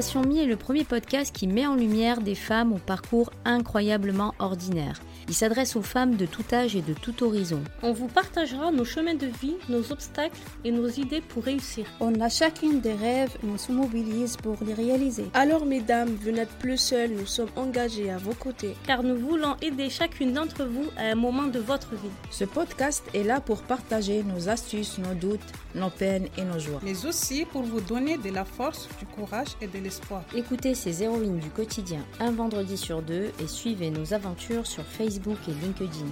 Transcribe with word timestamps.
Station 0.00 0.22
Mi 0.22 0.38
est 0.38 0.46
le 0.46 0.54
premier 0.54 0.84
podcast 0.84 1.34
qui 1.34 1.48
met 1.48 1.66
en 1.66 1.74
lumière 1.74 2.20
des 2.20 2.36
femmes 2.36 2.72
au 2.72 2.78
parcours 2.78 3.32
incroyablement 3.44 4.32
ordinaire. 4.38 5.00
Il 5.28 5.34
s'adresse 5.34 5.76
aux 5.76 5.82
femmes 5.82 6.16
de 6.16 6.24
tout 6.24 6.44
âge 6.52 6.74
et 6.74 6.80
de 6.80 6.94
tout 6.94 7.22
horizon. 7.22 7.62
On 7.82 7.92
vous 7.92 8.06
partagera 8.06 8.72
nos 8.72 8.86
chemins 8.86 9.14
de 9.14 9.26
vie, 9.26 9.56
nos 9.68 9.92
obstacles 9.92 10.38
et 10.64 10.70
nos 10.70 10.88
idées 10.88 11.20
pour 11.20 11.44
réussir. 11.44 11.84
On 12.00 12.18
a 12.20 12.30
chacune 12.30 12.80
des 12.80 12.94
rêves 12.94 13.36
et 13.44 13.46
on 13.46 13.58
se 13.58 13.70
mobilise 13.70 14.38
pour 14.38 14.56
les 14.64 14.72
réaliser. 14.72 15.26
Alors 15.34 15.66
mesdames, 15.66 16.16
vous 16.22 16.30
n'êtes 16.30 16.52
plus 16.58 16.78
seules, 16.78 17.10
nous 17.10 17.26
sommes 17.26 17.50
engagés 17.56 18.10
à 18.10 18.16
vos 18.16 18.32
côtés. 18.32 18.74
Car 18.86 19.02
nous 19.02 19.16
voulons 19.16 19.56
aider 19.60 19.90
chacune 19.90 20.32
d'entre 20.32 20.64
vous 20.64 20.86
à 20.96 21.02
un 21.02 21.14
moment 21.14 21.46
de 21.46 21.58
votre 21.58 21.90
vie. 21.90 22.10
Ce 22.30 22.44
podcast 22.44 23.04
est 23.12 23.24
là 23.24 23.40
pour 23.40 23.62
partager 23.62 24.22
nos 24.22 24.48
astuces, 24.48 24.96
nos 24.96 25.14
doutes, 25.14 25.40
nos 25.74 25.90
peines 25.90 26.28
et 26.38 26.44
nos 26.44 26.58
joies. 26.58 26.80
Mais 26.82 27.04
aussi 27.04 27.44
pour 27.44 27.62
vous 27.62 27.82
donner 27.82 28.16
de 28.16 28.30
la 28.30 28.46
force, 28.46 28.88
du 28.98 29.04
courage 29.04 29.48
et 29.60 29.66
de 29.66 29.78
l'espoir. 29.78 30.24
Écoutez 30.34 30.74
ces 30.74 31.02
héroïnes 31.02 31.38
du 31.38 31.50
quotidien 31.50 32.00
un 32.18 32.30
vendredi 32.30 32.78
sur 32.78 33.02
deux 33.02 33.30
et 33.42 33.46
suivez 33.46 33.90
nos 33.90 34.14
aventures 34.14 34.66
sur 34.66 34.84
Facebook 34.84 35.17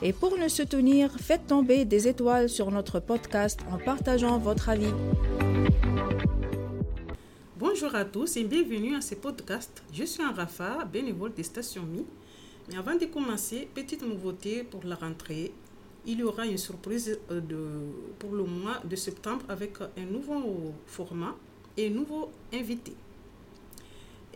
et 0.03 0.13
pour 0.13 0.37
nous 0.39 0.49
soutenir, 0.49 1.11
faites 1.19 1.47
tomber 1.47 1.85
des 1.85 2.09
étoiles 2.09 2.49
sur 2.49 2.71
notre 2.71 3.01
podcast 3.01 3.61
en 3.71 3.79
partageant 3.79 4.39
votre 4.39 4.69
avis. 4.69 4.93
Bonjour 7.59 7.95
à 7.95 8.05
tous 8.05 8.37
et 8.37 8.45
bienvenue 8.45 8.97
à 8.97 9.01
ce 9.01 9.15
podcast. 9.15 9.83
Je 9.93 10.05
suis 10.05 10.23
Rafa, 10.23 10.85
bénévole 10.85 11.33
des 11.35 11.43
stations 11.43 11.83
Mi. 11.83 12.05
Mais 12.69 12.77
avant 12.77 12.97
de 12.97 13.07
commencer, 13.07 13.69
petite 13.75 14.03
nouveauté 14.03 14.65
pour 14.65 14.83
la 14.85 14.97
rentrée. 14.97 15.53
Il 16.05 16.21
y 16.21 16.23
aura 16.23 16.47
une 16.47 16.59
surprise 16.59 17.19
euh, 17.31 17.41
de, 17.41 17.59
pour 18.19 18.33
le 18.33 18.45
mois 18.45 18.81
de 18.85 18.97
septembre 18.97 19.45
avec 19.49 19.75
un 19.81 20.05
nouveau 20.05 20.73
format 20.87 21.35
et 21.77 21.89
un 21.89 21.91
nouveau 21.91 22.31
invité. 22.53 22.93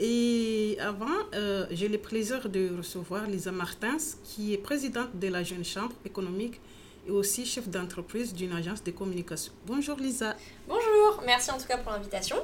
Et 0.03 0.79
avant, 0.81 1.07
euh, 1.35 1.67
j'ai 1.71 1.89
le 1.89 1.99
plaisir 1.99 2.49
de 2.49 2.75
recevoir 2.75 3.27
Lisa 3.27 3.53
Martins, 3.53 3.99
qui 4.25 4.55
est 4.55 4.59
présidente 4.59 5.11
de 5.15 5.29
la 5.29 5.43
Jeune 5.43 5.63
Chambre 5.65 5.93
économique 6.07 6.59
et 7.07 7.11
aussi 7.11 7.45
chef 7.45 7.69
d'entreprise 7.69 8.33
d'une 8.33 8.53
agence 8.53 8.83
de 8.83 8.93
communication. 8.93 9.53
Bonjour 9.67 9.99
Lisa. 9.99 10.37
Bonjour, 10.67 11.23
merci 11.27 11.51
en 11.51 11.59
tout 11.59 11.67
cas 11.67 11.77
pour 11.77 11.93
l'invitation. 11.93 12.37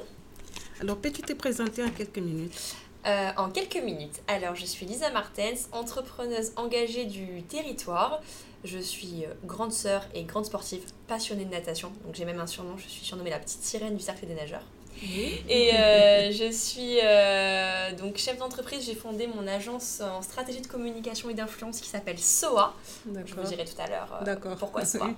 Alors, 0.79 0.97
peux-tu 0.97 1.23
te 1.23 1.33
présenter 1.33 1.83
en 1.83 1.89
quelques 1.89 2.19
minutes? 2.19 2.75
Euh, 3.07 3.31
En 3.37 3.49
quelques 3.49 3.81
minutes. 3.83 4.21
Alors, 4.27 4.53
je 4.53 4.65
suis 4.65 4.85
Lisa 4.85 5.09
Martens, 5.09 5.67
entrepreneuse 5.71 6.51
engagée 6.57 7.05
du 7.05 7.41
territoire. 7.41 8.21
Je 8.65 8.77
suis 8.77 9.25
euh, 9.25 9.33
grande 9.45 9.73
sœur 9.73 10.05
et 10.13 10.25
grande 10.25 10.45
sportive, 10.45 10.83
passionnée 11.07 11.45
de 11.45 11.51
natation. 11.51 11.91
Donc, 12.05 12.13
j'ai 12.13 12.25
même 12.25 12.39
un 12.39 12.45
surnom, 12.45 12.77
je 12.77 12.87
suis 12.87 13.03
surnommée 13.03 13.31
la 13.31 13.39
petite 13.39 13.63
sirène 13.63 13.95
du 13.95 14.03
cercle 14.03 14.27
des 14.27 14.35
nageurs. 14.35 14.65
Et 15.03 15.73
euh, 15.73 16.31
je 16.31 16.51
suis 16.51 16.99
euh, 17.03 17.95
donc 17.95 18.17
chef 18.17 18.37
d'entreprise. 18.37 18.85
J'ai 18.85 18.95
fondé 18.95 19.27
mon 19.27 19.47
agence 19.47 20.01
en 20.01 20.21
stratégie 20.21 20.61
de 20.61 20.67
communication 20.67 21.29
et 21.29 21.33
d'influence 21.33 21.79
qui 21.79 21.89
s'appelle 21.89 22.19
SOA. 22.19 22.73
Je 23.05 23.33
vous 23.35 23.43
dirai 23.43 23.65
tout 23.65 23.79
à 23.81 23.87
l'heure 23.87 24.23
euh, 24.27 24.55
pourquoi 24.57 24.85
SOA. 24.85 25.09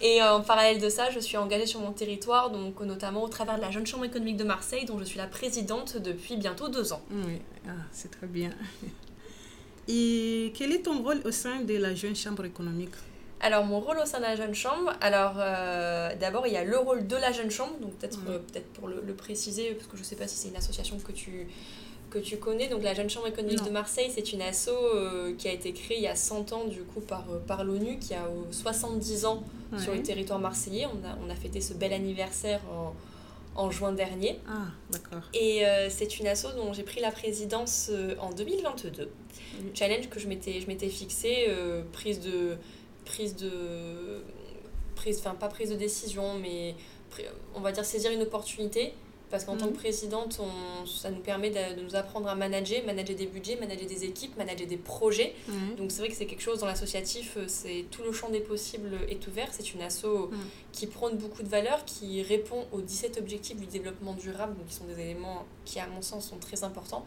et 0.00 0.22
en 0.22 0.40
parallèle 0.40 0.80
de 0.80 0.88
ça, 0.88 1.10
je 1.10 1.18
suis 1.18 1.36
engagée 1.36 1.66
sur 1.66 1.80
mon 1.80 1.92
territoire, 1.92 2.50
donc 2.50 2.80
notamment 2.80 3.22
au 3.22 3.28
travers 3.28 3.56
de 3.56 3.62
la 3.62 3.70
Jeune 3.70 3.86
Chambre 3.86 4.04
économique 4.04 4.36
de 4.36 4.44
Marseille, 4.44 4.84
dont 4.84 4.98
je 4.98 5.04
suis 5.04 5.18
la 5.18 5.26
présidente 5.26 5.96
depuis 5.96 6.36
bientôt 6.36 6.68
deux 6.68 6.92
ans. 6.92 7.02
Oui, 7.10 7.40
ah, 7.66 7.72
c'est 7.92 8.10
très 8.10 8.26
bien. 8.26 8.50
Et 9.88 10.52
quel 10.56 10.72
est 10.72 10.82
ton 10.82 11.00
rôle 11.02 11.20
au 11.24 11.30
sein 11.30 11.60
de 11.60 11.74
la 11.74 11.94
Jeune 11.94 12.16
Chambre 12.16 12.44
économique? 12.44 12.94
Alors, 13.40 13.64
mon 13.64 13.80
rôle 13.80 13.98
au 13.98 14.06
sein 14.06 14.18
de 14.18 14.22
la 14.22 14.34
jeune 14.34 14.54
chambre, 14.54 14.92
alors 15.00 15.34
euh, 15.38 16.14
d'abord, 16.18 16.46
il 16.46 16.52
y 16.54 16.56
a 16.56 16.64
le 16.64 16.78
rôle 16.78 17.06
de 17.06 17.16
la 17.16 17.32
jeune 17.32 17.50
chambre, 17.50 17.74
donc 17.80 17.92
peut-être 17.96 18.18
euh, 18.28 18.38
peut-être 18.38 18.66
pour 18.72 18.88
le, 18.88 19.14
préciser, 19.14 19.72
parce 19.74 19.86
que 19.86 19.96
je 19.96 20.02
ne 20.02 20.06
sais 20.06 20.16
pas 20.16 20.26
si 20.26 20.36
c'est 20.36 20.48
une 20.48 20.56
association 20.56 20.98
que 20.98 21.12
tu, 21.12 21.46
que 22.08 22.18
tu 22.18 22.38
connais. 22.38 22.68
Donc, 22.68 22.82
la 22.82 22.94
Jeune 22.94 23.10
Chambre 23.10 23.26
économique 23.26 23.62
de 23.62 23.70
Marseille, 23.70 24.10
c'est 24.12 24.32
une 24.32 24.40
asso 24.40 24.68
euh, 24.70 25.34
qui 25.36 25.48
a 25.48 25.52
été 25.52 25.72
créée 25.72 25.98
il 25.98 26.02
y 26.02 26.08
a 26.08 26.16
100 26.16 26.52
ans, 26.52 26.64
du 26.64 26.82
coup, 26.82 27.00
par, 27.00 27.24
par 27.46 27.64
l'ONU, 27.64 27.98
qui 27.98 28.14
a 28.14 28.26
70 28.50 29.26
ans 29.26 29.44
sur 29.78 29.92
le 29.92 30.02
territoire 30.02 30.38
marseillais. 30.38 30.86
On 30.86 31.06
a, 31.06 31.16
on 31.26 31.30
a 31.30 31.34
fêté 31.34 31.60
ce 31.60 31.74
bel 31.74 31.92
anniversaire 31.92 32.60
en, 32.72 32.94
en 33.60 33.70
juin 33.70 33.92
dernier. 33.92 34.40
Ah, 34.48 34.68
d'accord. 34.90 35.22
Et 35.34 35.62
c'est 35.90 36.18
une 36.18 36.26
asso 36.26 36.46
dont 36.56 36.72
j'ai 36.72 36.84
pris 36.84 37.00
la 37.00 37.10
présidence 37.10 37.90
en 38.18 38.30
2022. 38.30 39.10
Challenge 39.74 40.08
que 40.08 40.20
je 40.20 40.26
m'étais 40.28 40.88
fixé, 40.88 41.48
prise 41.92 42.20
de 42.20 42.56
prise 43.06 43.36
de 43.36 44.22
prise 44.94 45.18
enfin 45.20 45.34
pas 45.34 45.48
prise 45.48 45.70
de 45.70 45.76
décision 45.76 46.34
mais 46.38 46.74
on 47.54 47.60
va 47.60 47.72
dire 47.72 47.84
saisir 47.84 48.10
une 48.10 48.22
opportunité. 48.22 48.92
Parce 49.28 49.44
qu'en 49.44 49.56
tant 49.56 49.66
que 49.66 49.72
mhm. 49.72 49.78
présidente 49.78 50.40
on, 50.40 50.86
ça 50.86 51.10
nous 51.10 51.20
permet 51.20 51.50
de, 51.50 51.82
nous 51.82 51.96
apprendre 51.96 52.28
à 52.28 52.36
manager 52.36 52.86
manager 52.86 53.16
des 53.16 53.26
budgets 53.26 53.56
manager 53.56 53.88
des 53.88 54.04
équipes 54.04 54.36
manager 54.36 54.68
des 54.68 54.76
projets. 54.76 55.34
Donc 55.76 55.90
c'est 55.90 55.98
vrai 55.98 56.08
que 56.10 56.14
c'est 56.14 56.26
quelque 56.26 56.42
chose 56.42 56.60
dans 56.60 56.66
l'associatif 56.66 57.36
euh, 57.36 57.44
c'est 57.48 57.86
tout 57.90 58.04
le 58.04 58.12
champ 58.12 58.30
des 58.30 58.38
possibles 58.38 58.96
est 59.08 59.26
ouvert. 59.26 59.48
C'est 59.50 59.74
une 59.74 59.82
asso 59.82 60.06
qui 60.70 60.86
prône 60.86 61.16
beaucoup 61.16 61.42
de 61.42 61.48
valeurs 61.48 61.84
qui 61.84 62.22
répond 62.22 62.66
aux 62.70 62.80
17 62.80 63.18
objectifs 63.18 63.56
du 63.56 63.66
développement 63.66 64.12
durable. 64.12 64.54
Donc 64.56 64.66
qui 64.68 64.74
sont 64.74 64.84
des 64.84 65.00
éléments 65.00 65.44
qui 65.64 65.80
à 65.80 65.88
mon 65.88 66.02
sens 66.02 66.28
sont 66.28 66.38
très 66.38 66.62
importants. 66.62 67.04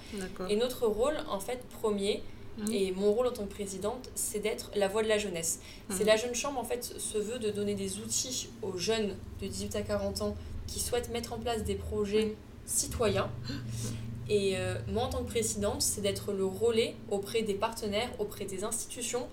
Et 0.49 0.57
notre 0.57 0.87
rôle 0.87 1.15
en 1.29 1.39
fait 1.39 1.59
premier 1.81 2.21
Mhm. 2.59 2.73
Et 2.73 2.91
mon 2.91 3.11
rôle 3.11 3.27
en 3.27 3.31
tant 3.31 3.45
que 3.45 3.53
présidente, 3.53 4.09
c'est 4.15 4.39
d'être 4.39 4.71
la 4.75 4.87
voix 4.87 5.03
de 5.03 5.07
la 5.07 5.17
jeunesse. 5.17 5.59
C'est 5.89 6.01
mhm. 6.01 6.07
la 6.07 6.17
jeune 6.17 6.35
chambre, 6.35 6.59
en 6.59 6.63
fait, 6.63 6.83
se 6.83 7.17
veut 7.17 7.39
de 7.39 7.49
donner 7.49 7.75
des 7.75 7.99
outils 7.99 8.49
aux 8.61 8.77
jeunes 8.77 9.15
de 9.41 9.47
18 9.47 9.75
à 9.75 9.81
40 9.81 10.21
ans 10.21 10.35
qui 10.67 10.79
souhaitent 10.79 11.09
mettre 11.09 11.33
en 11.33 11.39
place 11.39 11.63
des 11.63 11.75
projets 11.75 12.35
citoyens. 12.65 13.29
Et 14.29 14.57
euh, 14.57 14.75
moi, 14.87 15.05
en 15.05 15.09
tant 15.09 15.23
que 15.23 15.29
présidente, 15.29 15.81
c'est 15.81 16.01
d'être 16.01 16.31
le 16.33 16.45
relais 16.45 16.95
auprès 17.09 17.41
des 17.41 17.55
partenaires, 17.55 18.11
auprès 18.19 18.45
des 18.45 18.63
institutions, 18.63 19.27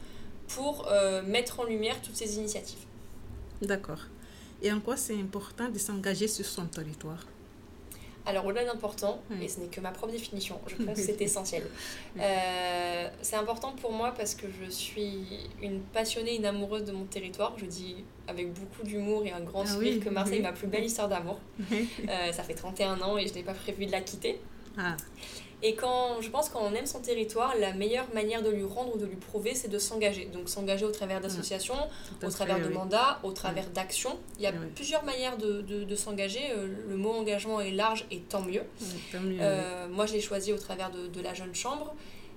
pour 0.48 0.88
euh, 0.88 1.22
mettre 1.22 1.60
en 1.60 1.64
lumière 1.64 2.00
toutes 2.00 2.16
ces 2.16 2.37
initiatives. 2.37 2.78
D'accord. 3.60 4.00
Et 4.62 4.72
en 4.72 4.81
quoi 4.81 4.97
c'est 4.97 5.19
important 5.19 5.69
de 5.69 5.78
s'engager 5.78 6.28
sur 6.28 6.47
son 6.47 6.64
territoire? 6.66 7.26
Alors 8.26 8.44
au-delà 8.44 8.64
d'important, 8.64 9.20
et 9.41 9.48
ce 9.48 9.60
n'est 9.60 9.69
que 9.69 9.81
ma 9.81 9.92
propre 9.92 10.12
définition, 10.12 10.60
je 10.66 10.75
pense 10.84 10.97
que 10.97 11.03
c'est 11.03 11.20
essentiel. 11.22 11.62
Euh, 12.19 13.09
c'est 13.22 13.37
important 13.37 13.72
pour 13.81 13.92
moi 13.92 14.12
parce 14.16 14.34
que 14.34 14.47
je 14.50 14.70
suis 14.70 15.48
une 15.62 15.81
passionnée, 15.81 16.37
une 16.37 16.47
amoureuse 16.47 16.84
de 16.84 16.92
mon 16.92 17.04
territoire. 17.04 17.54
Je 17.56 17.66
dis 17.66 18.04
avec 18.26 18.53
beaucoup 18.53 18.82
d'humour 18.82 19.25
et 19.25 19.31
un 19.31 19.41
grand 19.41 19.62
ah 19.62 19.66
sourire 19.66 20.03
que 20.03 20.09
Marseille 20.09 20.41
est 20.41 20.42
ma 20.42 20.53
plus 20.53 20.66
belle 20.66 20.84
histoire 20.91 21.09
d'amour. 21.09 21.38
Euh, 21.70 22.32
ça 22.32 22.42
fait 22.42 22.54
31 22.54 23.00
ans 23.00 23.16
et 23.16 23.28
je 23.28 23.34
n'ai 23.34 23.42
pas 23.42 23.54
prévu 23.54 23.87
de 23.87 23.92
la 23.92 24.00
quitter. 24.00 24.41
Ah. 24.78 24.97
Et 25.62 25.75
quand, 25.75 26.20
je 26.20 26.28
pense 26.28 26.50
qu'on 26.50 26.72
aime 26.75 26.87
son 26.87 27.00
territoire, 27.00 27.54
la 27.59 27.72
meilleure 27.72 28.06
manière 28.12 28.42
de 28.42 28.50
lui 28.50 28.64
rendre 28.64 28.94
ou 28.94 28.98
de 28.98 29.06
lui 29.06 29.16
prouver, 29.16 29.54
c'est 29.54 29.69
de 29.69 29.78
s'engager. 29.78 30.26
Donc 30.26 30.48
s'engager 30.50 30.84
au 30.84 30.91
travers 30.91 31.20
d'associations, 31.20 31.75
au 32.22 32.31
travers 32.31 32.60
de 32.60 32.69
mandats, 32.69 33.20
au 33.22 33.32
travers 33.32 33.66
d'actions. 33.70 34.19
Il 34.37 34.42
y 34.42 34.47
a 34.47 34.53
plusieurs 34.75 35.03
manières 35.04 35.38
de, 35.38 35.62
de, 35.62 35.84
de 35.84 35.97
s'engager. 35.97 36.50
Euh, 36.50 36.69
le 36.88 36.97
mot 36.97 37.12
engagement 37.12 37.60
est 37.60 37.70
large 37.70 38.06
et 38.10 38.20
tant 38.20 38.42
mieux. 38.42 38.62
euh, 39.41 39.88
moi, 39.88 40.04
je 40.04 40.12
l'ai 40.12 40.20
choisi 40.20 40.53
au 40.53 40.59
travers 40.59 40.91
de, 40.91 41.06
de, 41.06 41.20
la 41.22 41.32
jeune 41.32 41.54
chambre. 41.54 41.94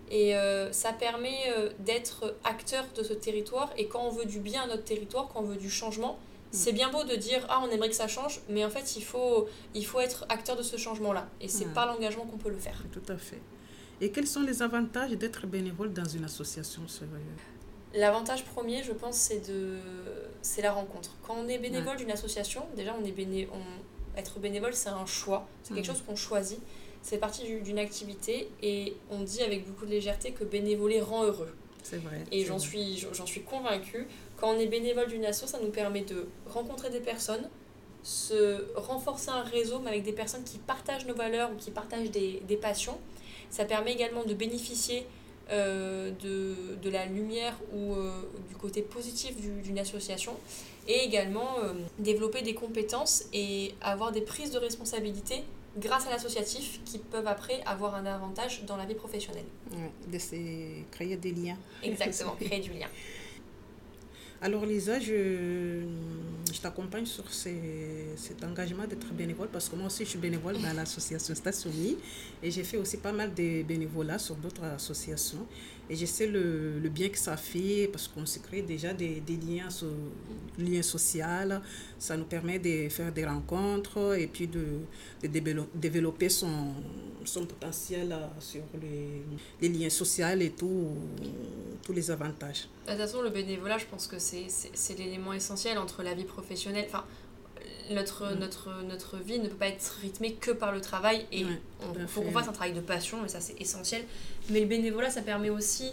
Et 0.09 0.35
euh, 0.35 0.71
ça 0.71 0.93
permet 0.93 1.53
d'être 1.79 2.35
acteur 2.45 2.85
de 2.95 3.03
ce 3.03 3.13
territoire. 3.13 3.69
Et 3.77 3.87
quand 3.87 4.01
on 4.01 4.11
veut 4.11 4.25
du 4.25 4.39
bien 4.39 4.63
à 4.63 4.67
notre 4.67 4.85
territoire, 4.85 5.27
quand 5.31 5.41
on 5.41 5.43
veut 5.43 5.57
du 5.57 5.69
changement, 5.69 6.17
c'est 6.51 6.73
bien 6.73 6.89
beau 6.91 7.03
de 7.03 7.15
dire 7.15 7.45
ah 7.49 7.61
on 7.63 7.69
aimerait 7.69 7.89
que 7.89 7.95
ça 7.95 8.07
change, 8.07 8.41
mais 8.49 8.65
en 8.65 8.69
fait 8.69 8.95
il 8.95 9.03
faut, 9.03 9.47
il 9.75 9.85
faut 9.85 9.99
être 9.99 10.25
acteur 10.29 10.55
de 10.55 10.63
ce 10.63 10.77
changement-là. 10.77 11.27
Et 11.41 11.47
c'est 11.47 11.65
par 11.73 11.85
l'engagement 11.87 12.25
qu'on 12.25 12.37
peut 12.37 12.49
le 12.49 12.57
faire. 12.57 12.83
Tout 12.91 13.11
à 13.11 13.17
fait. 13.17 13.39
Et 14.01 14.11
quels 14.11 14.27
sont 14.27 14.41
les 14.41 14.61
avantages 14.61 15.11
d'être 15.11 15.45
bénévole 15.45 15.93
dans 15.93 16.05
une 16.05 16.23
association 16.23 16.81
L'avantage 17.93 18.45
premier, 18.45 18.83
je 18.83 18.93
pense, 18.93 19.15
c'est 19.15 19.47
de 19.47 19.77
c'est 20.41 20.61
la 20.61 20.71
rencontre. 20.71 21.11
Quand 21.23 21.35
on 21.35 21.47
est 21.47 21.57
bénévole 21.57 21.97
d'une 21.97 22.11
association, 22.11 22.63
déjà 22.75 22.95
on 22.99 23.03
est 23.03 23.11
béné... 23.11 23.49
on... 23.51 24.17
être 24.17 24.39
bénévole, 24.39 24.73
c'est 24.73 24.89
un 24.89 25.05
choix, 25.05 25.47
c'est 25.63 25.73
quelque 25.73 25.87
chose 25.87 26.03
qu'on 26.05 26.15
choisit. 26.15 26.59
C'est 27.01 27.17
partie 27.17 27.43
d'une 27.61 27.79
activité 27.79 28.49
et 28.61 28.95
on 29.09 29.21
dit 29.21 29.41
avec 29.41 29.65
beaucoup 29.65 29.85
de 29.85 29.91
légèreté 29.91 30.31
que 30.31 30.43
bénévoler 30.43 30.99
rend 31.01 31.23
heureux. 31.23 31.53
C'est 31.81 31.97
vrai. 31.97 32.23
Et 32.31 32.45
j'en 32.45 32.59
suis, 32.59 32.97
j'en 33.13 33.25
suis 33.25 33.41
convaincue. 33.41 34.05
Quand 34.39 34.55
on 34.55 34.59
est 34.59 34.67
bénévole 34.67 35.07
d'une 35.07 35.25
asso, 35.25 35.45
ça 35.47 35.59
nous 35.59 35.71
permet 35.71 36.01
de 36.01 36.27
rencontrer 36.47 36.89
des 36.89 36.99
personnes, 37.01 37.49
se 38.03 38.73
renforcer 38.75 39.29
un 39.29 39.43
réseau 39.43 39.81
avec 39.85 40.03
des 40.03 40.13
personnes 40.13 40.43
qui 40.43 40.57
partagent 40.57 41.05
nos 41.05 41.15
valeurs 41.15 41.51
ou 41.51 41.55
qui 41.55 41.71
partagent 41.71 42.11
des, 42.11 42.41
des 42.47 42.57
passions. 42.57 42.97
Ça 43.49 43.65
permet 43.65 43.91
également 43.91 44.23
de 44.23 44.33
bénéficier 44.33 45.05
euh, 45.51 46.11
de, 46.21 46.75
de, 46.79 46.89
la 46.91 47.07
lumière 47.07 47.57
ou 47.73 47.95
euh, 47.95 48.11
du 48.49 48.55
côté 48.55 48.83
positif 48.83 49.35
d'une 49.63 49.79
association 49.79 50.33
et 50.87 51.03
également 51.03 51.57
euh, 51.63 51.73
développer 51.97 52.43
des 52.43 52.53
compétences 52.53 53.23
et 53.33 53.73
avoir 53.81 54.11
des 54.11 54.21
prises 54.21 54.51
de 54.51 54.59
responsabilité 54.59 55.43
grâce 55.79 56.05
à 56.05 56.11
l'associatif 56.11 56.79
qui 56.85 56.99
peuvent 56.99 57.25
après 57.25 57.61
avoir 57.65 57.95
un 57.95 58.05
avantage 58.05 58.63
dans 58.67 58.77
la 58.77 58.85
vie 58.85 58.93
professionnelle. 58.93 59.45
de 60.07 60.91
créer 60.91 61.17
des 61.17 61.31
liens. 61.31 61.57
Exactement, 61.81 62.35
créer 62.39 62.59
du 62.59 62.71
lien. 62.71 62.87
Alors 64.41 64.65
Lisa, 64.65 64.99
je, 65.01 65.81
je 66.53 66.59
t'accompagne 66.61 67.05
sur 67.05 67.25
cet 67.29 68.41
engagement 68.41 68.87
d'être 68.87 69.11
bénévole 69.13 69.49
parce 69.51 69.67
que 69.67 69.75
moi 69.75 69.87
aussi 69.87 70.05
je 70.05 70.11
suis 70.11 70.19
bénévole 70.19 70.57
dans 70.61 70.71
l'association 70.73 71.35
Station 71.35 71.69
et 72.41 72.49
j'ai 72.49 72.63
fait 72.63 72.77
aussi 72.77 72.95
pas 72.97 73.11
mal 73.11 73.33
de 73.33 73.63
bénévolats 73.63 74.17
sur 74.17 74.35
d'autres 74.35 74.63
associations 74.63 75.45
et 75.89 75.95
je 75.97 76.05
sais 76.05 76.25
le, 76.27 76.79
le, 76.79 76.87
bien 76.87 77.09
que 77.09 77.17
ça 77.17 77.35
fait 77.35 77.89
parce 77.91 78.07
qu'on 78.07 78.25
se 78.25 78.39
crée 78.39 78.61
déjà 78.61 78.93
des, 78.93 79.19
des 79.19 79.35
liens, 79.35 79.69
so, 79.69 79.87
liens 80.57 80.83
sociaux, 80.83 81.59
ça 81.97 82.15
nous 82.15 82.25
permet 82.25 82.59
de 82.59 82.87
faire 82.87 83.11
des 83.11 83.25
rencontres 83.25 84.17
et 84.17 84.27
puis 84.27 84.47
de, 84.47 84.65
de 85.21 85.27
développer 85.75 86.29
son, 86.29 86.67
son 87.25 87.45
potentiel 87.45 88.15
sur 88.39 88.61
les, 88.81 89.23
les 89.61 89.79
liens 89.79 89.89
sociaux 89.89 90.27
et 90.39 90.51
tous 90.51 91.93
les 91.93 92.09
avantages. 92.09 92.69
De 92.89 92.95
toute 92.95 93.05
façon, 93.05 93.21
le 93.21 93.29
bénévolat, 93.29 93.77
je 93.77 93.85
pense 93.85 94.07
que 94.07 94.17
c'est 94.17 94.97
l'élément 94.97 95.33
essentiel 95.33 95.77
entre 95.77 96.01
la 96.01 96.15
vie 96.15 96.23
professionnelle. 96.23 96.85
Enfin, 96.87 97.05
notre, 97.91 98.33
mm. 98.33 98.39
notre, 98.39 98.83
notre 98.83 99.17
vie 99.17 99.39
ne 99.39 99.47
peut 99.47 99.55
pas 99.55 99.67
être 99.67 99.99
rythmée 100.01 100.33
que 100.33 100.51
par 100.51 100.71
le 100.71 100.81
travail 100.81 101.25
et 101.31 101.41
il 101.41 102.07
faut 102.07 102.21
qu'on 102.21 102.31
fasse 102.31 102.47
un 102.47 102.53
travail 102.53 102.73
de 102.73 102.81
passion 102.81 103.23
et 103.25 103.27
ça 103.27 103.41
c'est 103.41 103.59
essentiel. 103.61 104.03
Mais 104.49 104.61
le 104.61 104.65
bénévolat, 104.65 105.09
ça 105.09 105.21
permet 105.21 105.49
aussi 105.49 105.91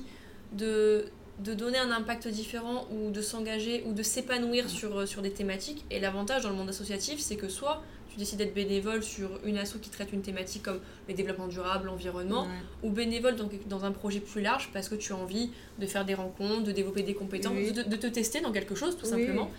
de, 0.52 1.06
de 1.40 1.54
donner 1.54 1.78
un 1.78 1.90
impact 1.90 2.28
différent 2.28 2.87
ou 2.90 3.10
de 3.10 3.20
s'engager 3.20 3.84
ou 3.87 3.93
de 3.93 4.02
s'épanouir 4.02 4.64
mm. 4.64 4.69
sur, 4.69 5.08
sur 5.08 5.22
des 5.22 5.32
thématiques. 5.32 5.84
Et 5.90 6.00
l'avantage 6.00 6.44
dans 6.44 6.50
le 6.50 6.56
monde 6.56 6.70
associatif, 6.70 7.20
c'est 7.20 7.37
que 7.37 7.48
soit 7.48 7.82
tu 8.16 8.20
décides 8.20 8.38
d'être 8.38 8.54
bénévole 8.54 9.02
sur 9.02 9.28
une 9.44 9.58
asso 9.58 9.74
qui 9.80 9.90
traite 9.90 10.10
une 10.10 10.22
thématique 10.22 10.62
comme 10.62 10.80
le 11.06 11.12
développement 11.12 11.48
durable, 11.48 11.86
l'environnement, 11.86 12.48
ou 12.82 12.88
bénévole 12.88 13.36
dans, 13.36 13.46
dans 13.66 13.84
un 13.84 13.92
projet 13.92 14.20
plus 14.20 14.40
large 14.40 14.70
parce 14.72 14.88
que 14.88 14.94
tu 14.94 15.12
as 15.12 15.16
envie 15.16 15.50
de 15.78 15.86
faire 15.86 16.06
des 16.06 16.14
rencontres, 16.14 16.64
de 16.64 16.72
développer 16.72 17.02
des 17.02 17.12
compétences, 17.12 17.52
de, 17.52 17.82
de, 17.82 17.96
te 17.96 18.06
tester 18.06 18.40
dans 18.40 18.52
quelque 18.52 18.74
chose 18.74 18.96
tout 18.96 19.04
simplement. 19.04 19.50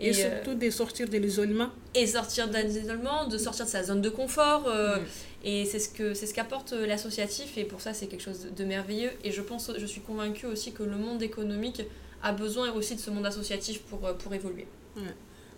Et, 0.00 0.14
surtout 0.14 0.54
de 0.54 0.70
sortir 0.70 1.10
de 1.10 1.18
l'isolement. 1.18 1.68
Et 1.94 2.06
sortir 2.06 2.48
de 2.48 2.56
l'isolement, 2.56 3.28
de 3.28 3.36
sortir 3.36 3.66
de 3.66 3.70
sa 3.70 3.82
zone 3.82 4.00
de 4.00 4.08
confort. 4.08 4.66
Euh, 4.66 4.96
et 5.44 5.66
c'est 5.66 5.78
ce 5.78 5.90
que 5.90 6.14
c'est 6.14 6.24
ce 6.24 6.32
qu'apporte 6.32 6.72
euh, 6.72 6.86
l'associatif. 6.86 7.58
Et 7.58 7.64
pour 7.64 7.82
ça, 7.82 7.92
c'est 7.92 8.06
quelque 8.06 8.22
chose 8.22 8.46
de 8.56 8.64
merveilleux. 8.64 9.10
Et 9.24 9.30
je 9.30 9.42
pense, 9.42 9.70
je 9.76 9.84
suis 9.84 10.00
convaincue 10.00 10.46
aussi 10.46 10.72
que 10.72 10.82
le 10.82 10.96
monde 10.96 11.22
économique 11.22 11.82
a 12.22 12.32
besoin 12.32 12.72
aussi 12.72 12.96
de 12.96 13.00
ce 13.00 13.10
monde 13.10 13.26
associatif 13.26 13.82
pour, 13.82 14.06
euh, 14.06 14.14
pour 14.14 14.32
évoluer. 14.32 14.66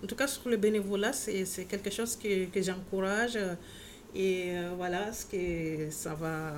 En 0.03 0.07
tout 0.07 0.17
cas, 0.17 0.27
sur 0.27 0.49
le 0.49 0.57
bénévolat, 0.57 1.13
c'est 1.13 1.65
quelque 1.69 1.91
chose 1.91 2.17
que, 2.17 2.47
que 2.47 2.61
j'encourage. 2.63 3.39
Et 4.15 4.53
voilà, 4.77 5.13
ce 5.13 5.25
que 5.27 5.91
ça 5.91 6.15
va 6.15 6.55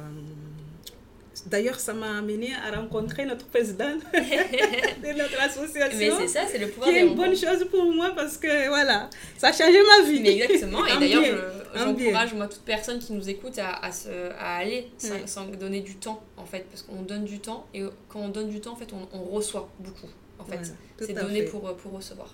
D'ailleurs, 1.46 1.80
ça 1.80 1.92
m'a 1.92 2.18
amené 2.18 2.50
à 2.54 2.80
rencontrer 2.80 3.26
notre 3.26 3.46
président 3.46 3.96
de 4.14 5.18
notre 5.18 5.40
association. 5.40 5.98
Mais 5.98 6.10
c'est 6.10 6.28
ça, 6.28 6.46
c'est 6.50 6.58
le 6.58 6.68
pouvoir 6.68 6.88
Qui 6.88 6.96
est 6.96 7.06
une 7.06 7.14
bonne 7.14 7.36
chose 7.36 7.66
pour 7.70 7.92
moi 7.92 8.12
parce 8.14 8.38
que 8.38 8.68
voilà, 8.68 9.10
ça 9.36 9.48
a 9.48 9.52
changé 9.52 9.78
ma 9.82 10.08
vie. 10.08 10.20
Mais 10.20 10.38
exactement. 10.38 10.86
Et 10.86 10.96
d'ailleurs, 11.00 11.52
j'encourage 11.74 12.34
moi 12.34 12.46
toute 12.46 12.62
personne 12.62 12.98
qui 12.98 13.12
nous 13.12 13.28
écoute 13.28 13.58
à, 13.58 13.84
à, 13.84 13.90
se, 13.90 14.08
à 14.38 14.56
aller 14.56 14.90
sans, 15.26 15.46
donner 15.46 15.80
du 15.80 15.96
temps 15.96 16.22
en 16.36 16.44
fait, 16.44 16.66
parce 16.70 16.82
qu'on 16.82 17.02
donne 17.02 17.24
du 17.24 17.40
temps 17.40 17.66
et 17.74 17.82
quand 18.08 18.20
on 18.20 18.28
donne 18.28 18.48
du 18.48 18.60
temps 18.60 18.72
en 18.72 18.76
fait, 18.76 18.92
on, 18.92 19.08
on 19.16 19.24
reçoit 19.24 19.68
beaucoup 19.80 20.08
en 20.38 20.44
fait. 20.44 20.72
c'est 21.00 21.12
donner 21.14 21.42
pour, 21.42 21.76
pour 21.76 21.92
recevoir. 21.92 22.28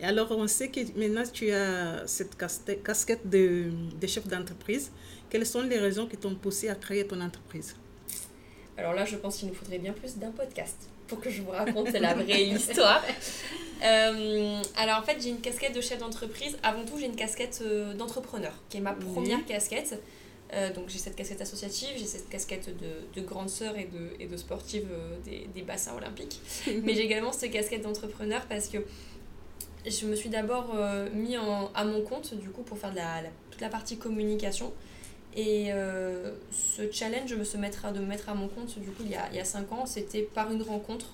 Et 0.00 0.04
alors, 0.04 0.30
on 0.32 0.46
sait 0.46 0.68
que 0.68 0.80
maintenant 0.98 1.24
tu 1.32 1.50
as 1.50 2.06
cette 2.06 2.36
casquette 2.36 3.28
de, 3.28 3.70
de 4.00 4.06
chef 4.06 4.26
d'entreprise. 4.26 4.90
Quelles 5.30 5.46
sont 5.46 5.62
les 5.62 5.78
raisons 5.78 6.06
qui 6.06 6.16
t'ont 6.16 6.34
poussé 6.34 6.68
à 6.68 6.74
créer 6.74 7.06
ton 7.06 7.20
entreprise? 7.20 7.74
Alors 8.76 8.92
là, 8.92 9.04
je 9.04 9.16
pense 9.16 9.36
qu'il 9.38 9.48
nous 9.48 9.54
faudrait 9.54 9.78
bien 9.78 9.92
plus 9.92 10.16
d'un 10.16 10.30
podcast 10.30 10.88
pour 11.06 11.20
que 11.20 11.30
je 11.30 11.42
vous 11.42 11.50
raconte 11.50 11.92
la 11.92 12.14
vraie 12.14 12.44
histoire. 12.44 13.02
Euh, 13.84 14.62
alors 14.76 14.98
en 14.98 15.02
fait, 15.02 15.20
j'ai 15.20 15.30
une 15.30 15.40
casquette 15.40 15.74
de 15.74 15.80
chef 15.80 15.98
d'entreprise. 15.98 16.56
Avant 16.62 16.84
tout, 16.84 16.98
j'ai 16.98 17.06
une 17.06 17.16
casquette 17.16 17.60
euh, 17.62 17.94
d'entrepreneur, 17.94 18.52
qui 18.68 18.78
est 18.78 18.80
ma 18.80 18.92
première 18.92 19.44
casquette. 19.44 20.00
Euh, 20.52 20.72
donc 20.72 20.88
j'ai 20.88 20.98
cette 20.98 21.16
casquette 21.16 21.40
associative, 21.40 21.90
j'ai 21.96 22.04
cette 22.04 22.28
casquette 22.28 22.68
de, 22.76 23.20
de 23.20 23.26
grande 23.26 23.48
sœur 23.48 23.76
et 23.76 23.86
de, 23.86 24.10
et 24.20 24.26
de 24.26 24.36
sportive 24.36 24.86
des, 25.24 25.48
des, 25.52 25.62
bassins 25.62 25.94
olympiques. 25.96 26.40
Mais 26.84 26.94
j'ai 26.94 27.04
également 27.04 27.32
cette 27.32 27.50
casquette 27.50 27.82
d'entrepreneur 27.82 28.42
parce 28.48 28.68
que 28.68 28.78
je 29.86 30.06
me 30.06 30.14
suis 30.14 30.28
d'abord 30.30 30.74
mis 31.12 31.36
en, 31.36 31.70
à 31.74 31.84
mon 31.84 32.02
compte 32.02 32.34
du 32.34 32.48
coup 32.50 32.62
pour 32.62 32.78
faire 32.78 32.90
de 32.90 32.96
la, 32.96 33.22
toute 33.50 33.60
la 33.60 33.68
partie 33.68 33.98
communication. 33.98 34.72
Et 35.36 35.72
euh, 35.72 36.32
ce 36.52 36.90
challenge 36.92 37.30
de 37.30 37.36
me, 37.36 37.58
mettre 37.58 37.86
à, 37.86 37.92
de 37.92 37.98
me 37.98 38.06
mettre 38.06 38.28
à 38.28 38.34
mon 38.34 38.48
compte, 38.48 38.78
du 38.78 38.90
coup, 38.90 39.02
il 39.04 39.10
y 39.10 39.16
a, 39.16 39.28
il 39.30 39.36
y 39.36 39.40
a 39.40 39.44
5 39.44 39.72
ans, 39.72 39.86
c'était 39.86 40.22
par 40.22 40.50
une 40.52 40.62
rencontre. 40.62 41.06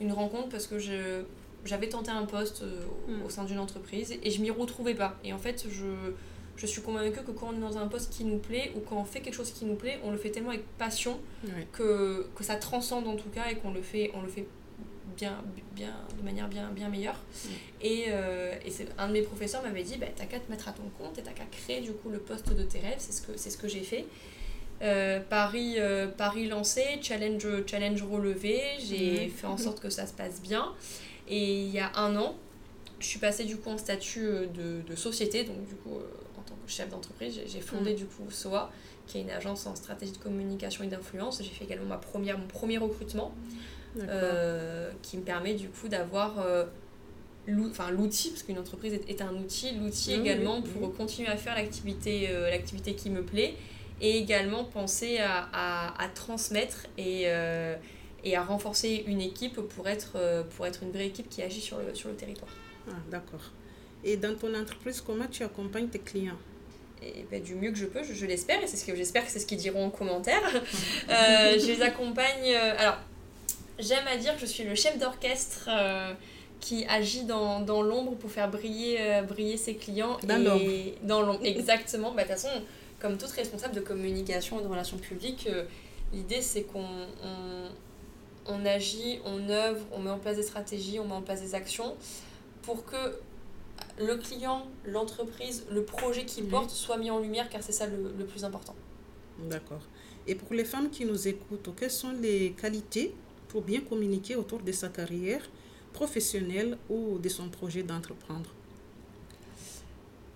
Une 0.00 0.12
rencontre 0.12 0.48
parce 0.48 0.66
que 0.66 0.78
je, 0.78 1.22
j'avais 1.64 1.88
tenté 1.88 2.10
un 2.10 2.24
poste 2.24 2.62
euh, 2.62 2.84
au, 3.08 3.26
hmm. 3.26 3.30
sein 3.30 3.44
d'une 3.44 3.58
entreprise 3.58 4.16
et 4.22 4.30
je 4.30 4.40
m'y 4.40 4.50
retrouvais 4.50 4.94
pas. 4.94 5.16
Et 5.22 5.34
en 5.34 5.38
fait, 5.38 5.66
je, 5.70 6.12
je 6.56 6.66
suis 6.66 6.80
convaincue 6.80 7.20
que 7.20 7.30
quand 7.30 7.50
on 7.52 7.56
est 7.56 7.60
dans 7.60 7.76
un 7.76 7.88
poste 7.88 8.10
qui 8.10 8.24
nous 8.24 8.38
plaît 8.38 8.72
ou 8.74 8.80
quand 8.80 8.96
on 8.96 9.04
fait 9.04 9.20
quelque 9.20 9.34
chose 9.34 9.52
qui 9.52 9.66
nous 9.66 9.76
plaît, 9.76 10.00
on 10.02 10.10
le 10.10 10.16
fait 10.16 10.30
tellement 10.30 10.50
avec 10.50 10.66
passion 10.78 11.20
que, 11.72 12.26
que 12.34 12.44
ça 12.44 12.56
transcende 12.56 13.06
en 13.06 13.16
tout 13.16 13.28
cas 13.28 13.50
et 13.50 13.56
qu'on 13.56 13.72
le 13.72 13.82
fait, 13.82 14.10
on 14.14 14.22
le 14.22 14.28
fait 14.28 14.46
bien, 15.16 15.42
bien, 15.74 15.94
de 16.16 16.22
manière 16.22 16.48
bien, 16.48 16.70
bien 16.70 16.88
meilleure. 16.88 17.14
Mm. 17.14 17.48
Et, 17.82 18.04
euh, 18.08 18.54
et 18.64 18.72
un 18.98 19.08
de 19.08 19.12
mes 19.12 19.22
professeurs 19.22 19.62
m'avait 19.62 19.82
dit, 19.82 19.96
bah, 19.98 20.06
t'as 20.14 20.26
qu'à 20.26 20.38
te 20.38 20.50
mettre 20.50 20.68
à 20.68 20.72
ton 20.72 20.88
compte 20.98 21.18
et 21.18 21.22
t'as 21.22 21.32
qu'à 21.32 21.44
créer 21.44 21.80
du 21.80 21.92
coup 21.92 22.10
le 22.10 22.18
poste 22.18 22.52
de 22.52 22.62
tes 22.62 22.80
rêves. 22.80 22.98
C'est 22.98 23.12
ce 23.12 23.22
que, 23.22 23.32
c'est 23.36 23.50
ce 23.50 23.58
que 23.58 23.68
j'ai 23.68 23.82
fait. 23.82 24.04
Euh, 24.82 25.20
Paris, 25.20 25.74
euh, 25.78 26.08
Paris 26.08 26.48
lancé, 26.48 26.82
challenge, 27.02 27.46
challenge 27.66 28.02
relevé, 28.02 28.60
j'ai 28.80 29.28
fait 29.28 29.46
en 29.46 29.56
sorte 29.56 29.80
que 29.80 29.90
ça 29.90 30.06
se 30.06 30.12
passe 30.12 30.40
bien. 30.42 30.72
Et 31.28 31.60
il 31.62 31.70
y 31.70 31.78
a 31.78 31.92
un 31.96 32.16
an, 32.16 32.36
je 32.98 33.06
suis 33.06 33.20
passée 33.20 33.44
du 33.44 33.56
coup 33.56 33.70
en 33.70 33.78
statut 33.78 34.26
de, 34.54 34.82
de 34.82 34.96
société, 34.96 35.44
donc 35.44 35.64
du 35.68 35.76
coup 35.76 35.98
en 36.36 36.42
tant 36.42 36.54
que 36.66 36.70
chef 36.70 36.88
d'entreprise, 36.88 37.40
j'ai, 37.46 37.60
fondé 37.60 37.92
mm. 37.92 37.96
du 37.96 38.04
coup 38.06 38.28
SOA, 38.30 38.72
qui 39.06 39.18
est 39.18 39.22
une 39.22 39.30
agence 39.30 39.66
en 39.66 39.74
stratégie 39.74 40.12
de 40.12 40.18
communication 40.18 40.84
et 40.84 40.88
d'influence. 40.88 41.42
J'ai 41.42 41.50
fait 41.50 41.64
également 41.64 41.86
ma 41.86 41.96
première, 41.96 42.38
mon 42.38 42.46
premier 42.46 42.78
recrutement. 42.78 43.32
Euh, 43.44 43.81
qui 45.02 45.18
me 45.18 45.22
permet 45.22 45.54
du 45.54 45.68
coup 45.68 45.88
d'avoir 45.88 46.40
euh, 46.40 46.64
l'outil, 47.46 48.30
parce 48.30 48.42
qu'une 48.42 48.58
entreprise 48.58 48.98
est, 49.06 49.20
un 49.20 49.34
outil, 49.34 49.72
l'outil 49.74 50.14
également 50.14 50.62
pour 50.62 50.94
continuer 50.94 51.28
à 51.28 51.36
faire 51.36 51.54
l'activité 51.54 52.28
euh, 52.30 52.50
l'activité 52.50 52.94
qui 52.94 53.10
me 53.10 53.22
plaît 53.22 53.54
et 54.00 54.16
également 54.18 54.64
penser 54.64 55.18
à, 55.18 55.48
à, 55.52 56.02
à 56.02 56.08
transmettre 56.08 56.86
et, 56.98 57.26
et 58.24 58.36
à 58.36 58.42
renforcer 58.42 59.04
une 59.06 59.20
équipe 59.20 59.60
pour 59.60 59.88
être, 59.88 60.44
pour 60.56 60.66
être 60.66 60.82
une 60.82 60.90
vraie 60.90 61.06
équipe 61.06 61.28
qui 61.28 61.40
agit 61.40 61.60
sur 61.60 61.78
le, 61.78 61.94
sur 61.94 62.08
le 62.08 62.16
territoire. 62.16 62.50
Ah, 62.88 62.94
D'accord. 63.12 63.52
Et 64.02 64.16
dans 64.16 64.34
ton 64.34 64.52
entreprise, 64.54 65.00
comment 65.00 65.28
tu 65.30 65.44
accompagnes 65.44 65.86
tes 65.86 66.00
clients? 66.00 66.38
Et 67.00 67.24
ben, 67.30 67.40
du 67.40 67.54
mieux 67.54 67.70
que 67.70 67.78
je 67.78 67.86
peux, 67.86 68.02
je, 68.02 68.26
l'espère, 68.26 68.60
et 68.60 68.66
c'est 68.66 68.76
ce 68.76 68.84
que 68.84 68.96
j'espère 68.96 69.24
que 69.24 69.30
c'est 69.30 69.38
ce 69.38 69.46
qu'ils 69.46 69.58
diront 69.58 69.86
en 69.86 69.90
commentaire. 69.90 70.42
je 71.08 71.66
les 71.66 71.82
accompagne. 71.82 72.56
alors, 72.76 72.98
J'aime 73.78 74.06
à 74.06 74.16
dire 74.16 74.34
que 74.34 74.40
je 74.40 74.46
suis 74.46 74.64
le 74.64 74.74
chef 74.74 74.98
d'orchestre 74.98 75.68
euh, 75.68 76.12
qui 76.60 76.84
agit 76.86 77.24
dans, 77.24 77.60
dans 77.60 77.82
l'ombre 77.82 78.14
pour 78.16 78.30
faire 78.30 78.50
briller, 78.50 78.96
euh, 79.00 79.22
briller 79.22 79.56
ses 79.56 79.76
clients. 79.76 80.18
Dans 80.22 80.42
l'ombre. 80.42 80.64
Dans 81.02 81.22
l'ombre, 81.22 81.40
exactement. 81.44 82.12
Bah, 82.12 82.22
de 82.24 82.28
toute 82.28 82.38
façon, 82.38 82.62
comme 83.00 83.18
toute 83.18 83.30
responsable 83.30 83.74
de 83.74 83.80
communication 83.80 84.60
et 84.60 84.62
de 84.62 84.68
relations 84.68 84.98
publiques, 84.98 85.48
euh, 85.50 85.64
l'idée 86.12 86.42
c'est 86.42 86.62
qu'on 86.62 86.84
on, 87.24 87.68
on, 88.46 88.66
agit, 88.66 89.20
on 89.24 89.48
œuvre, 89.48 89.84
on 89.92 90.00
met 90.00 90.10
en 90.10 90.18
place 90.18 90.36
des 90.36 90.42
stratégies, 90.42 91.00
on 91.00 91.04
met 91.06 91.14
en 91.14 91.22
place 91.22 91.40
des 91.40 91.54
actions 91.54 91.96
pour 92.62 92.84
que 92.84 93.18
le 93.98 94.16
client, 94.16 94.66
l'entreprise, 94.84 95.64
le 95.70 95.82
projet 95.82 96.24
qu'il 96.24 96.46
porte 96.46 96.70
soit 96.70 96.96
mis 96.96 97.10
en 97.10 97.18
lumière 97.18 97.48
car 97.48 97.62
c'est 97.62 97.72
ça 97.72 97.86
le, 97.86 98.14
le 98.16 98.24
plus 98.24 98.44
important. 98.44 98.74
D'accord. 99.38 99.80
Et 100.26 100.34
pour 100.34 100.54
les 100.54 100.64
femmes 100.64 100.90
qui 100.90 101.04
nous 101.04 101.26
écoutent, 101.26 101.70
quelles 101.76 101.90
sont 101.90 102.12
les 102.12 102.52
qualités 102.52 103.14
pour 103.52 103.60
bien 103.60 103.82
communiquer 103.82 104.34
autour 104.34 104.60
de 104.60 104.72
sa 104.72 104.88
carrière 104.88 105.44
professionnelle 105.92 106.78
ou 106.88 107.18
de 107.18 107.28
son 107.28 107.48
projet 107.50 107.82
d'entreprendre 107.82 108.50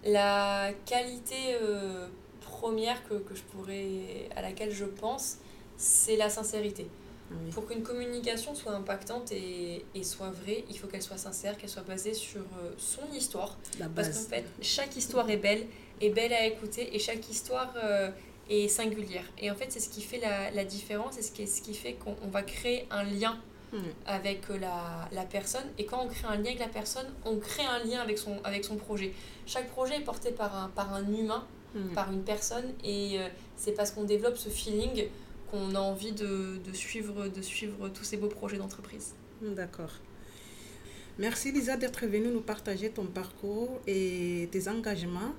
La 0.05 0.71
qualité 0.85 1.41
euh, 1.63 2.09
première 2.43 3.03
que, 3.09 3.15
que, 3.15 3.35
je 3.35 3.43
pourrais, 3.51 4.29
à 4.37 4.43
laquelle 4.43 4.71
je 4.71 4.85
pense, 4.85 5.39
c'est 5.79 6.17
la 6.17 6.29
sincérité. 6.29 6.87
Pour 7.53 7.67
qu'une 7.67 7.83
communication 7.83 8.55
soit 8.55 8.73
impactante 8.73 9.33
et, 9.33 9.85
et 9.97 10.05
soit 10.05 10.31
vraie, 10.31 10.65
il 10.71 10.79
faut 10.79 10.87
qu'elle 10.87 11.03
soit 11.03 11.17
sincère, 11.17 11.59
qu'elle 11.59 11.69
soit 11.77 11.83
basée 11.83 12.15
sur 12.15 12.43
euh, 12.43 12.71
son 12.79 13.11
histoire. 13.13 13.59
Parce 13.97 14.11
qu'en 14.11 14.29
fait, 14.29 14.45
chaque 14.61 14.95
histoire 14.97 15.29
est 15.29 15.37
belle, 15.49 15.67
est 16.01 16.11
belle 16.11 16.33
à 16.33 16.47
écouter 16.47 16.95
et 16.95 17.01
chaque 17.01 17.29
histoire 17.29 17.73
euh, 17.83 18.11
et 18.49 18.69
singulière. 18.69 19.25
Et 19.39 19.51
en 19.51 19.55
fait, 19.55 19.71
c'est 19.71 19.81
ce 19.81 19.89
qui 19.89 20.03
fait 20.03 20.19
la, 20.19 20.51
la 20.51 20.65
différence 20.65 21.19
et 21.19 21.23
ce 21.23 21.33
qui, 21.33 21.47
ce 21.47 21.61
qui 21.61 21.75
fait 21.75 21.95
qu'on 21.95 22.29
va 22.29 22.43
créer 22.43 22.87
un 22.91 23.03
lien 23.03 23.39
hmm. 23.73 23.79
avec 24.07 24.51
euh, 24.51 24.59
la, 24.59 25.09
la, 25.13 25.25
personne. 25.25 25.67
Et 25.79 25.85
quand 25.85 26.05
on 26.05 26.09
crée 26.09 26.27
un 26.29 26.37
lien 26.37 26.47
avec 26.47 26.61
la 26.61 26.69
personne, 26.69 27.07
on 27.25 27.37
crée 27.39 27.65
un 27.65 27.85
lien 27.85 28.01
avec 28.01 28.19
son, 28.19 28.37
avec 28.45 28.65
son 28.65 28.77
projet. 28.77 29.13
Chaque 29.47 29.69
projet 29.69 29.97
est 29.97 30.05
porté 30.05 30.31
par 30.31 30.57
un, 30.57 30.69
par 30.69 30.95
un 30.95 31.07
humain, 31.13 31.45
hmm. 31.75 31.93
par 31.95 32.13
une 32.13 32.23
personne. 32.23 32.73
Et 32.85 33.19
euh, 33.19 33.29
c'est 33.57 33.73
parce 33.73 33.91
qu'on 33.91 34.05
développe 34.05 34.37
ce 34.37 34.49
feeling 34.49 35.09
qu'on 35.51 35.75
a 35.75 35.81
envie 35.81 36.13
de, 36.13 36.59
de, 36.65 36.73
suivre, 36.73 37.29
de 37.29 37.43
suivre 37.43 37.89
tous 37.89 38.05
ces 38.05 38.17
beaux 38.17 38.29
projets 38.29 38.59
d'entreprise. 38.59 39.15
D'accord. 39.43 39.93
Merci 41.19 41.51
Lisa 41.51 41.77
d'être 41.77 42.07
venue 42.07 42.29
nous 42.29 42.43
partager 42.43 42.91
ton 42.91 43.07
parcours 43.07 43.81
et 43.87 44.49
tes 44.53 44.69
engagements. 44.69 45.35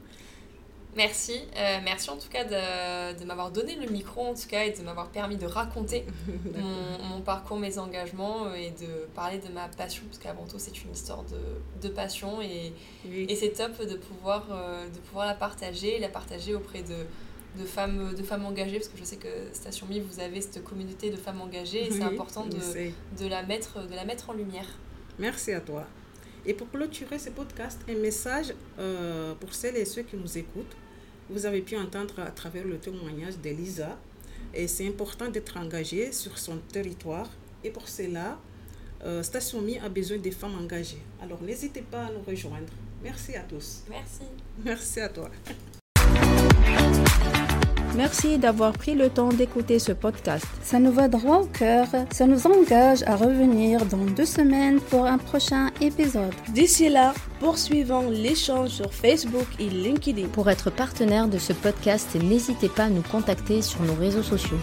Merci, 0.98 1.42
euh, 1.56 1.78
merci 1.84 2.10
en 2.10 2.18
tout 2.18 2.28
cas 2.28 2.44
de, 2.44 3.20
de 3.20 3.24
m'avoir 3.24 3.52
donné 3.52 3.76
le 3.76 3.88
micro 3.88 4.26
en 4.26 4.34
tout 4.34 4.48
cas 4.48 4.64
et 4.64 4.72
de 4.72 4.82
m'avoir 4.82 5.10
permis 5.10 5.36
de 5.36 5.46
raconter 5.46 6.06
mon, 6.56 7.08
mon, 7.08 7.22
parcours, 7.22 7.60
mes 7.60 7.78
engagements 7.78 8.52
et 8.56 8.72
de 8.72 9.06
parler 9.14 9.38
de 9.38 9.54
ma 9.54 9.68
passion 9.68 10.02
parce 10.08 10.18
qu'avant 10.18 10.48
tout 10.48 10.58
c'est 10.58 10.84
une 10.84 10.92
histoire 10.92 11.24
de, 11.26 11.88
de 11.88 11.94
passion 11.94 12.42
et, 12.42 12.74
oui. 13.06 13.28
et 13.30 13.36
c'est 13.36 13.50
top 13.50 13.80
de 13.80 13.96
pouvoir, 13.96 14.48
euh, 14.50 14.90
de 14.90 14.98
pouvoir 14.98 15.28
la 15.28 15.36
partager, 15.36 16.00
la 16.00 16.10
partager 16.10 16.56
auprès 16.56 16.82
de, 16.82 17.06
de 17.62 17.66
femmes, 17.66 18.16
de 18.16 18.24
femmes 18.24 18.46
engagées, 18.46 18.80
parce 18.80 18.90
que 18.90 18.98
je 18.98 19.04
sais 19.04 19.18
que 19.18 19.28
Station 19.54 19.86
Mi, 19.88 20.00
vous 20.00 20.20
avez 20.20 20.42
cette 20.42 20.64
communauté 20.64 21.12
de 21.12 21.18
femmes 21.18 21.42
engagées 21.42 21.86
et 21.86 21.92
oui, 21.92 21.98
c'est 22.00 22.04
important 22.04 22.48
de, 22.48 22.58
de, 22.58 23.28
la 23.28 23.44
mettre, 23.44 23.88
de 23.88 23.94
la 23.94 24.04
mettre 24.04 24.32
en 24.32 24.34
lumière. 24.34 24.68
Merci 25.20 25.52
à 25.52 25.62
toi. 25.62 25.86
Et 26.48 26.56
pour 26.56 26.72
clôturer 26.72 27.20
ce 27.20 27.30
podcast, 27.30 27.80
un 27.88 27.96
message 27.96 28.54
euh, 28.80 29.36
pour 29.36 29.54
celles 29.54 29.76
et 29.76 29.86
ceux 29.86 30.02
qui 30.02 30.16
nous 30.16 30.38
écoutent. 30.40 30.76
Vous 31.30 31.46
avez 31.46 31.62
pu 31.62 31.78
entendre 31.78 32.20
à 32.20 32.32
travers 32.32 32.66
le 32.66 32.78
témoignage 32.78 33.38
d'Elisa. 33.38 33.98
Et 34.54 34.68
c'est 34.68 34.88
important 34.88 35.30
d'être 35.30 35.58
engagé 35.58 36.12
sur 36.12 36.38
son 36.38 36.58
territoire. 36.72 37.30
Et 37.64 37.70
pour 37.70 37.88
cela, 37.88 38.40
euh, 39.04 39.22
Station 39.24 39.62
Mi 39.62 39.78
a 39.78 39.90
besoin 39.90 40.18
des 40.18 40.32
femmes 40.32 40.56
engagées. 40.56 41.02
Alors 41.22 41.42
n'hésitez 41.42 41.82
pas 41.82 42.06
à 42.06 42.12
nous 42.12 42.22
rejoindre. 42.22 42.72
Merci 43.04 43.36
à 43.36 43.42
tous. 43.42 43.84
Merci. 43.90 44.24
Merci 44.64 45.00
à 45.00 45.10
toi. 45.10 45.30
Merci 47.98 48.38
d'avoir 48.38 48.74
pris 48.74 48.94
le 48.94 49.10
temps 49.10 49.30
d'écouter 49.30 49.80
ce 49.80 49.92
podcast. 49.92 50.46
Ça 50.62 50.78
nous 50.78 50.92
va 50.92 51.08
droit 51.08 51.40
au 51.40 51.46
cœur. 51.46 51.88
Ça 52.12 52.28
nous 52.28 52.46
engage 52.46 53.02
à 53.08 53.16
revenir 53.16 53.84
dans 53.88 54.06
deux 54.06 54.26
semaines 54.26 54.80
pour 54.80 55.06
un 55.06 55.18
prochain 55.18 55.72
épisode. 55.82 56.34
D'ici 56.54 56.90
là, 56.90 57.16
poursuivons 57.40 58.12
l'échange 58.12 58.70
sur 58.70 58.94
Facebook 58.94 59.48
et 59.60 59.70
LinkedIn. 59.70 60.28
Pour 60.28 60.48
être 60.52 60.70
partenaire 60.70 61.28
de 61.28 61.40
ce 61.40 61.54
podcast, 61.54 62.16
n'hésitez 62.22 62.70
pas 62.70 62.84
à 62.84 62.90
nous 62.90 63.02
contacter 63.02 63.64
sur 63.64 63.82
nos 63.82 63.96
réseaux 63.96 64.22
sociaux. 64.22 64.60